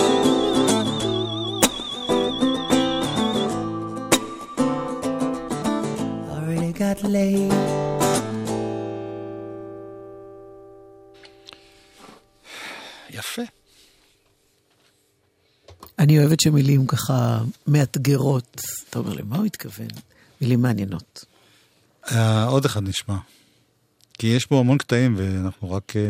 Got 6.81 7.03
laid. 7.03 7.53
יפה. 13.09 13.41
אני 15.99 16.19
אוהבת 16.19 16.39
שמילים 16.39 16.87
ככה 16.87 17.41
מאתגרות. 17.67 18.61
אתה 18.89 18.99
אומר, 18.99 19.13
למה 19.13 19.37
הוא 19.37 19.45
התכוון? 19.45 19.87
מילים 20.41 20.61
מעניינות. 20.61 21.25
אה, 22.11 22.43
עוד 22.43 22.65
אחד 22.65 22.83
נשמע. 22.83 23.17
כי 24.13 24.27
יש 24.27 24.49
בו 24.49 24.59
המון 24.59 24.77
קטעים 24.77 25.15
ואנחנו 25.17 25.71
רק 25.71 25.93
אה, 25.95 26.01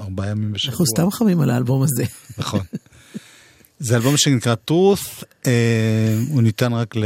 ארבעה 0.00 0.28
ימים 0.30 0.52
בשבוע. 0.52 0.72
אנחנו 0.72 0.86
סתם 0.86 1.10
חמים 1.10 1.40
על 1.40 1.50
האלבום 1.50 1.82
הזה. 1.82 2.04
נכון. 2.38 2.60
זה 3.78 3.96
אלבום 3.96 4.16
שנקרא 4.16 4.54
טרוס, 4.54 5.24
אה, 5.46 6.18
הוא 6.28 6.42
ניתן 6.42 6.72
רק 6.72 6.96
ל... 6.96 7.04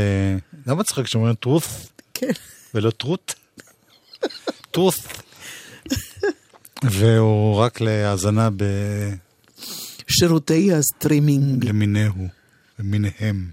למה 0.66 0.84
צחק 0.84 1.04
כשאומרים 1.04 1.34
Truth 1.34 1.88
כן. 2.14 2.32
ולא 2.74 2.90
טרוט? 2.90 3.34
Truth. 4.70 5.06
והוא 6.82 7.56
רק 7.56 7.80
להאזנה 7.80 8.48
ב... 8.56 8.64
שירותי 10.08 10.72
הסטרימינג. 10.72 11.64
למיניהו, 11.64 12.28
למיניהם. 12.78 13.50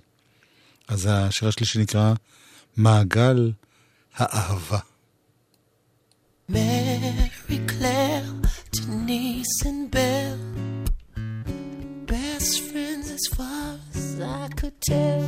אז 0.87 1.09
השיר 1.11 1.47
השלישי 1.47 1.79
נקרא 1.79 2.13
מעגל 2.77 3.51
האהבה. 4.15 4.79
Mary 6.51 7.59
Claire, 7.71 8.31
Denise 8.75 9.59
and 9.65 9.89
Belle. 9.89 10.45
Best 12.05 12.53
friends 12.67 13.09
as 13.17 13.25
far 13.35 13.79
as 13.95 14.19
I 14.21 14.47
could 14.59 14.77
tell. 14.91 15.25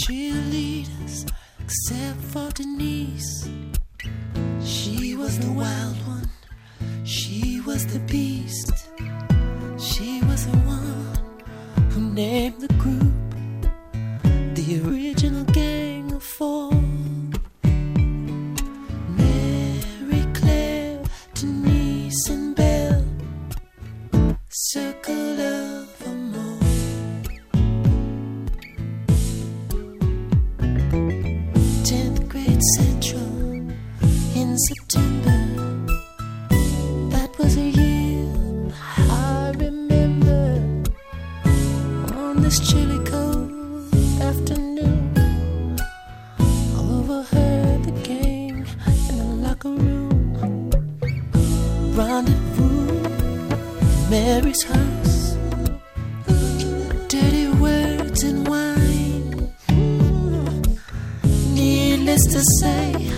Cheerleaders, 0.00 0.91
except 1.72 2.20
for 2.20 2.50
Denise. 2.50 3.48
She 4.62 5.16
was 5.16 5.38
the 5.38 5.50
wild 5.50 5.96
one, 6.06 6.28
she 7.04 7.62
was 7.62 7.86
the 7.86 7.98
beast. 8.00 8.88
She 9.78 10.20
was 10.24 10.46
the 10.46 10.58
one 10.58 11.16
who 11.92 12.00
named 12.12 12.60
the 12.60 12.72
group 12.74 13.11
Mary's 54.32 54.62
house. 54.62 55.36
Dirty 57.06 57.48
words 57.64 58.22
and 58.22 58.48
wine. 58.48 59.52
Needless 61.52 62.24
to 62.34 62.40
say, 62.60 63.12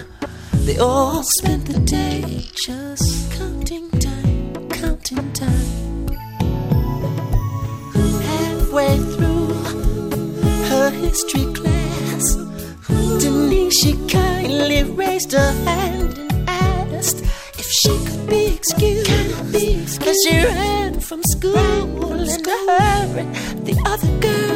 they 0.67 0.77
all 0.79 1.23
spent 1.39 1.67
the 1.67 1.79
day 1.79 2.49
just 2.67 3.31
counting 3.39 3.89
time, 3.93 4.69
counting 4.71 5.33
time. 5.35 6.09
Halfway 8.31 8.99
through 9.13 9.55
her 10.71 10.91
history 10.91 11.47
class, 11.59 12.25
Denise, 13.23 13.79
she 13.81 13.93
kindly 14.09 14.83
raised 14.83 15.31
her 15.31 15.53
hand 15.69 16.19
and 16.19 16.49
asked 16.49 17.21
if 17.61 17.69
she 17.71 17.95
could 18.05 18.29
be 18.29 18.47
excused. 18.57 19.05
As 20.07 20.17
she 20.23 20.37
ran 20.37 20.94
from 21.15 21.23
school 21.23 22.19
in 22.19 22.29
a 22.29 22.73
hurry. 22.73 23.25
The 23.63 23.81
other 23.87 24.19
girl. 24.19 24.54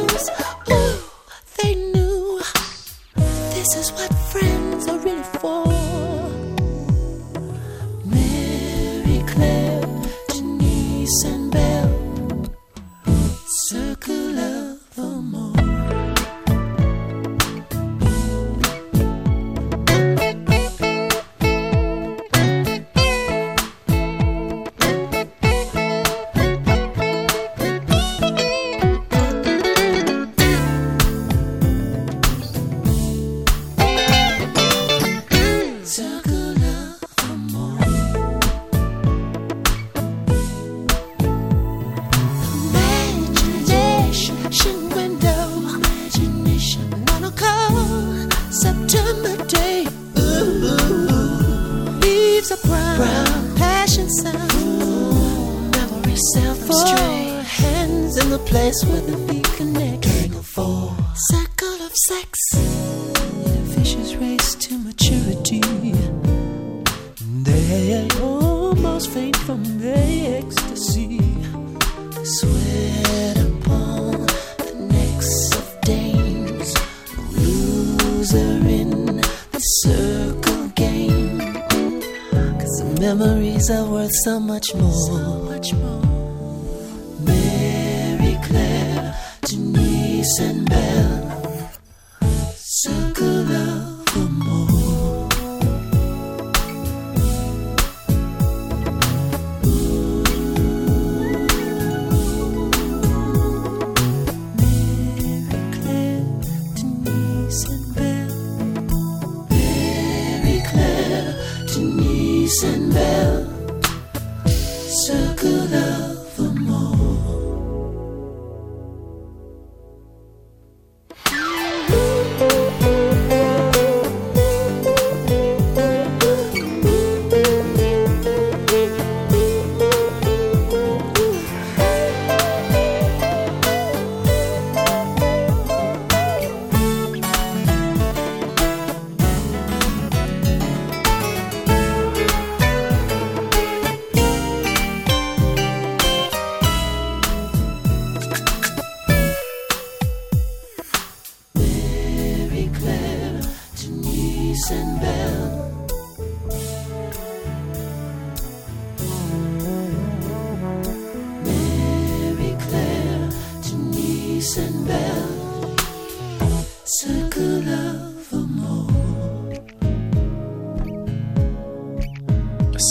Are 83.70 83.84
worth 83.84 84.10
so 84.24 84.40
much 84.40 84.74
more. 84.74 84.92
So 84.92 85.38
much 85.44 85.72
more. 85.74 86.07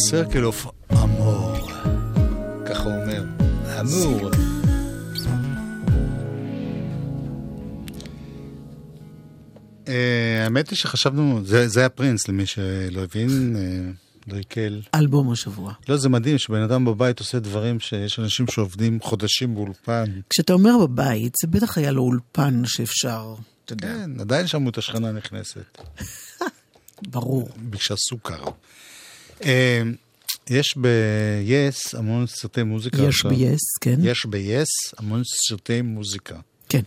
Circle 0.06 0.46
of 0.52 0.70
Amor. 0.92 1.72
ככה 2.66 2.84
הוא 2.84 2.94
אומר. 3.04 3.24
אמור. 3.80 4.32
אה, 9.88 10.44
האמת 10.44 10.70
היא 10.70 10.78
שחשבנו, 10.78 11.42
זה 11.46 11.80
היה 11.80 11.90
פרינס 11.90 12.28
למי 12.28 12.46
שלא 12.46 13.02
הבין, 13.04 13.56
אה, 13.56 13.92
לא 14.28 14.38
עיכל. 14.38 14.80
אלבום 14.96 15.32
השבוע. 15.32 15.74
לא, 15.90 15.98
זה 15.98 16.10
מדהים 16.10 16.38
שבן 16.38 16.62
אדם 16.62 16.86
בבית 16.86 17.20
עושה 17.20 17.40
דברים 17.40 17.80
שיש 17.80 18.20
אנשים 18.20 18.48
שעובדים 18.48 19.00
חודשים 19.02 19.56
באולפן. 19.56 20.06
כשאתה 20.30 20.54
אומר 20.54 20.78
בבית, 20.82 21.34
זה 21.42 21.48
בטח 21.48 21.78
היה 21.78 21.92
לו 21.92 22.02
אולפן 22.02 22.62
שאפשר, 22.66 23.36
אתה 23.66 23.74
יודע, 23.74 23.88
כן, 23.88 24.20
עדיין 24.20 24.48
שמעו 24.48 24.70
את 24.70 24.78
השכנה 24.78 25.12
נכנסת. 25.12 25.78
ברור. 27.12 27.50
ביקשה 27.58 27.96
סוכר. 28.10 28.44
אה, 29.46 29.82
יש 30.50 30.78
ב-yes 30.82 31.98
המון 31.98 32.28
סרטי 32.28 32.64
מוזיקה. 32.64 32.98
יש. 33.04 33.26
ב-yes, 33.26 33.80
כן. 33.82 34.00
יש 34.04 34.26
ב-yes 34.30 34.98
המון 34.98 35.22
סרטי 35.48 35.82
מוזיקה. 35.82 36.40
כן. 36.70 36.82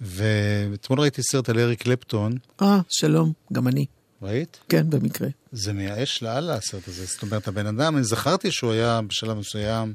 ואתמול 0.00 1.00
ראיתי 1.00 1.22
סרט 1.22 1.48
על 1.48 1.58
אריק 1.58 1.82
קלפטון, 1.82 2.32
אה, 2.62 2.80
שלום, 2.88 3.32
גם 3.52 3.68
אני. 3.68 3.86
ראית? 4.22 4.58
כן, 4.68 4.90
במקרה. 4.90 5.28
זה 5.52 5.72
מייאש 5.72 6.22
לאללה 6.22 6.54
הסרט 6.54 6.88
הזה. 6.88 7.04
זאת 7.04 7.22
אומרת, 7.22 7.48
הבן 7.48 7.66
אדם, 7.66 7.96
אני 7.96 8.04
זכרתי 8.04 8.50
שהוא 8.50 8.72
היה 8.72 9.00
בשלב 9.08 9.38
מסוים 9.38 9.94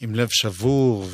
עם 0.00 0.14
לב 0.14 0.28
שבור 0.30 1.08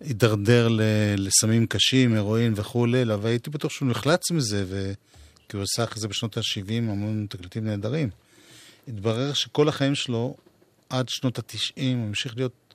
והידרדר 0.00 0.68
לסמים 1.16 1.66
קשים, 1.66 2.14
הירואין 2.14 2.52
וכולי, 2.56 3.02
אבל 3.02 3.28
הייתי 3.28 3.50
בטוח 3.50 3.72
שהוא 3.72 3.88
נחלץ 3.88 4.30
מזה, 4.30 4.64
ו... 4.68 4.92
כי 5.48 5.56
הוא 5.56 5.62
עשה 5.62 5.84
אחרי 5.84 6.00
זה 6.00 6.08
בשנות 6.08 6.36
ה-70 6.36 6.72
המון 6.72 7.26
תקליטים 7.30 7.64
נהדרים. 7.64 8.08
התברר 8.90 9.32
שכל 9.32 9.68
החיים 9.68 9.94
שלו, 9.94 10.36
עד 10.88 11.08
שנות 11.08 11.38
ה-90, 11.38 11.72
הוא 11.76 12.06
המשיך 12.06 12.36
להיות 12.36 12.74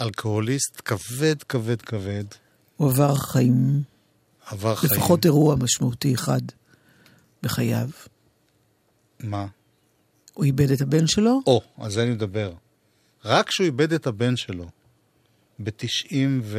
אלכוהוליסט 0.00 0.82
כבד, 0.84 1.42
כבד, 1.42 1.82
כבד. 1.82 2.24
הוא 2.76 2.90
עבר 2.90 3.14
חיים, 3.14 3.82
עבר 4.46 4.74
חיים. 4.74 4.92
לפחות 4.92 5.24
אירוע 5.24 5.56
משמעותי 5.56 6.14
אחד 6.14 6.40
בחייו. 7.42 7.88
מה? 9.20 9.46
הוא 10.34 10.44
איבד 10.44 10.70
את 10.70 10.80
הבן 10.80 11.06
שלו, 11.06 11.40
או, 11.46 11.62
על 11.78 11.90
זה 11.90 12.02
אני 12.02 12.10
מדבר. 12.10 12.52
רק 13.24 13.48
כשהוא 13.48 13.64
איבד 13.64 13.92
את 13.92 14.06
הבן 14.06 14.36
שלו, 14.36 14.70
ב-90 15.58 16.14
ו... 16.42 16.58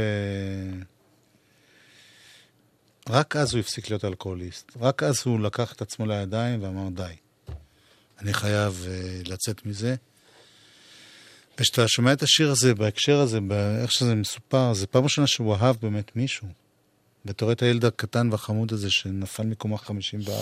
רק 3.09 3.35
אז 3.35 3.53
הוא 3.53 3.59
הפסיק 3.59 3.89
להיות 3.89 4.05
אלכוהוליסט. 4.05 4.71
רק 4.79 5.03
אז 5.03 5.15
הוא 5.25 5.39
לקח 5.39 5.73
את 5.73 5.81
עצמו 5.81 6.05
לידיים 6.05 6.63
ואמר, 6.63 6.89
די, 6.89 7.13
אני 8.21 8.33
חייב 8.33 8.87
uh, 8.87 9.29
לצאת 9.29 9.65
מזה. 9.65 9.95
וכשאתה 11.55 11.87
שומע 11.87 12.13
את 12.13 12.23
השיר 12.23 12.51
הזה, 12.51 12.75
בהקשר 12.75 13.19
הזה, 13.19 13.41
באיך 13.41 13.91
שזה 13.91 14.15
מסופר, 14.15 14.73
זה 14.73 14.87
פעם 14.87 15.03
ראשונה 15.03 15.27
שהוא 15.27 15.55
אהב 15.55 15.75
באמת 15.81 16.15
מישהו. 16.15 16.47
ואתה 17.25 17.45
רואה 17.45 17.53
את 17.53 17.61
הילד 17.61 17.85
הקטן 17.85 18.27
והחמוד 18.31 18.73
הזה 18.73 18.89
שנפל 18.89 19.43
מקומה 19.43 19.77
54. 19.77 20.37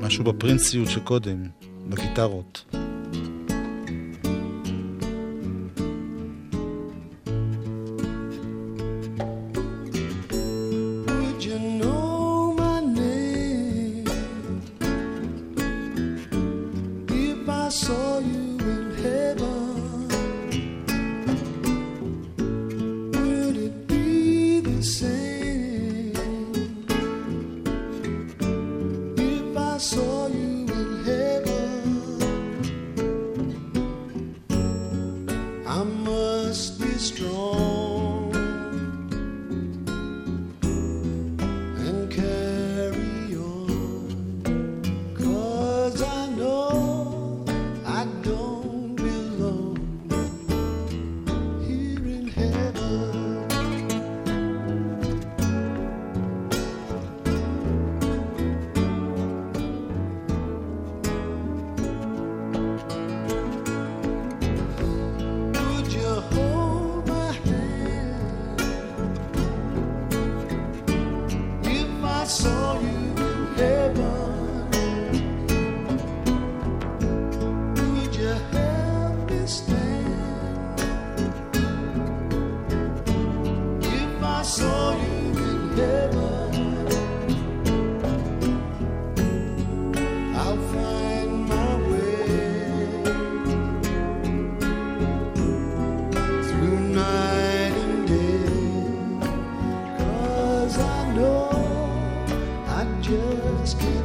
משהו 0.00 0.24
בפרינסיות 0.24 0.90
שקודם, 0.90 1.48
בגיטרות. 1.88 2.83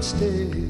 stay. 0.10 0.69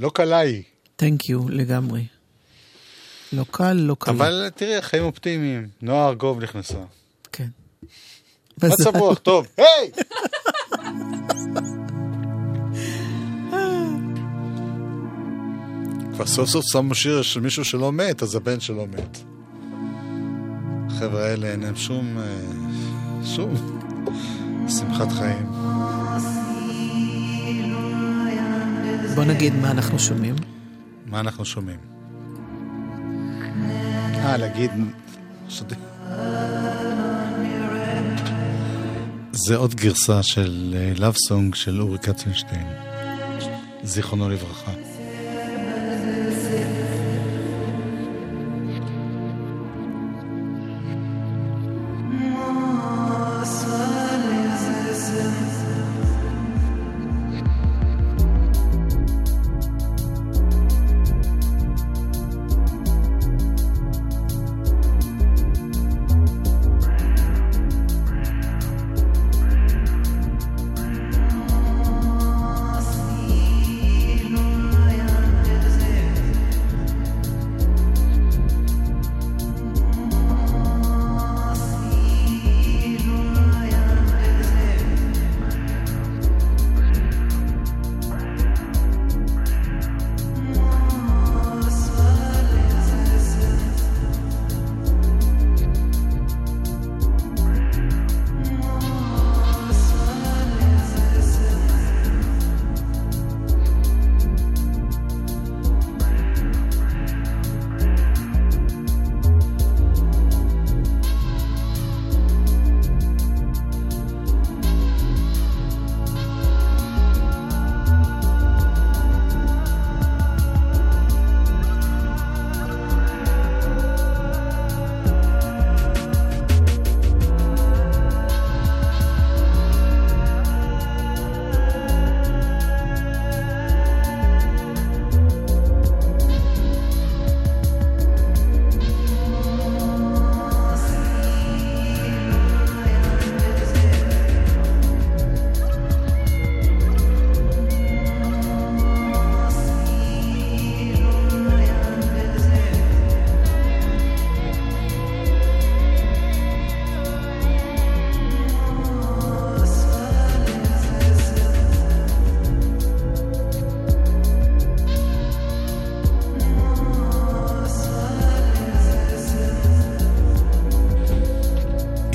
לא 0.00 0.10
קלה 0.14 0.38
היא. 0.38 0.62
Thank 1.00 1.24
you 1.30 1.48
לגמרי. 1.48 2.06
לא 3.32 3.44
קל, 3.50 3.72
לא 3.72 3.96
קל. 3.98 4.10
אבל 4.10 4.48
תראי, 4.54 4.82
חיים 4.82 5.02
אופטימיים. 5.02 5.68
נועה 5.82 6.08
ארגוב 6.08 6.42
נכנסה. 6.42 6.78
כן. 7.32 7.48
מצב 8.62 8.96
רוח 8.96 9.18
טוב. 9.28 9.46
היי! 9.56 9.90
כבר 16.14 16.26
סוף 16.26 16.48
סוף 16.48 16.64
שמו 16.72 16.94
שיר 16.94 17.22
של 17.22 17.40
מישהו 17.40 17.64
שלא 17.64 17.92
מת, 17.92 18.22
אז 18.22 18.34
הבן 18.34 18.60
שלא 18.60 18.86
מת. 18.86 19.18
החבר'ה 20.90 21.26
האלה 21.26 21.46
אין 21.52 21.60
להם 21.60 21.76
שום... 21.76 22.18
אה, 22.18 22.36
שום 23.24 23.54
שמחת 24.68 25.12
חיים. 25.12 25.69
בוא 29.20 29.28
נגיד 29.28 29.54
מה 29.54 29.70
אנחנו 29.70 29.98
שומעים. 29.98 30.34
מה 31.06 31.20
אנחנו 31.20 31.44
שומעים? 31.44 31.78
אה, 34.14 34.36
להגיד... 34.36 34.70
זה 39.32 39.56
עוד 39.56 39.74
גרסה 39.74 40.22
של 40.22 40.74
אה, 40.76 40.92
לאב 40.98 41.14
סונג 41.28 41.54
של 41.54 41.80
אורי 41.80 41.98
קצנשטיין, 41.98 42.66
זיכרונו 43.82 44.28
לברכה. 44.28 44.72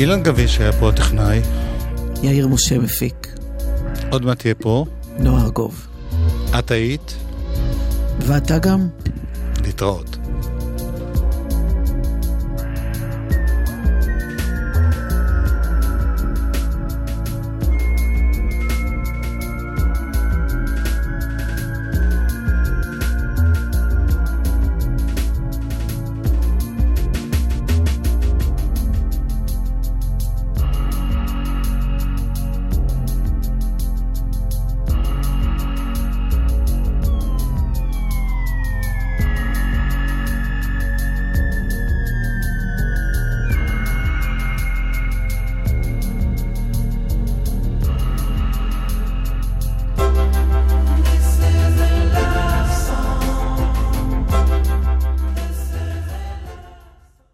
אילן 0.05 0.23
גביש 0.23 0.57
היה 0.57 0.71
פה 0.71 0.89
הטכנאי, 0.89 1.41
יאיר 2.23 2.47
משה 2.47 2.79
מפיק, 2.79 3.27
עוד 4.09 4.25
מעט 4.25 4.39
תהיה 4.39 4.55
פה. 4.55 4.85
נועה 5.19 5.43
ארגוב. 5.43 5.87
את 6.59 6.71
היית, 6.71 7.15
ואתה 8.19 8.57
גם? 8.59 8.87
להתראות. 9.63 10.14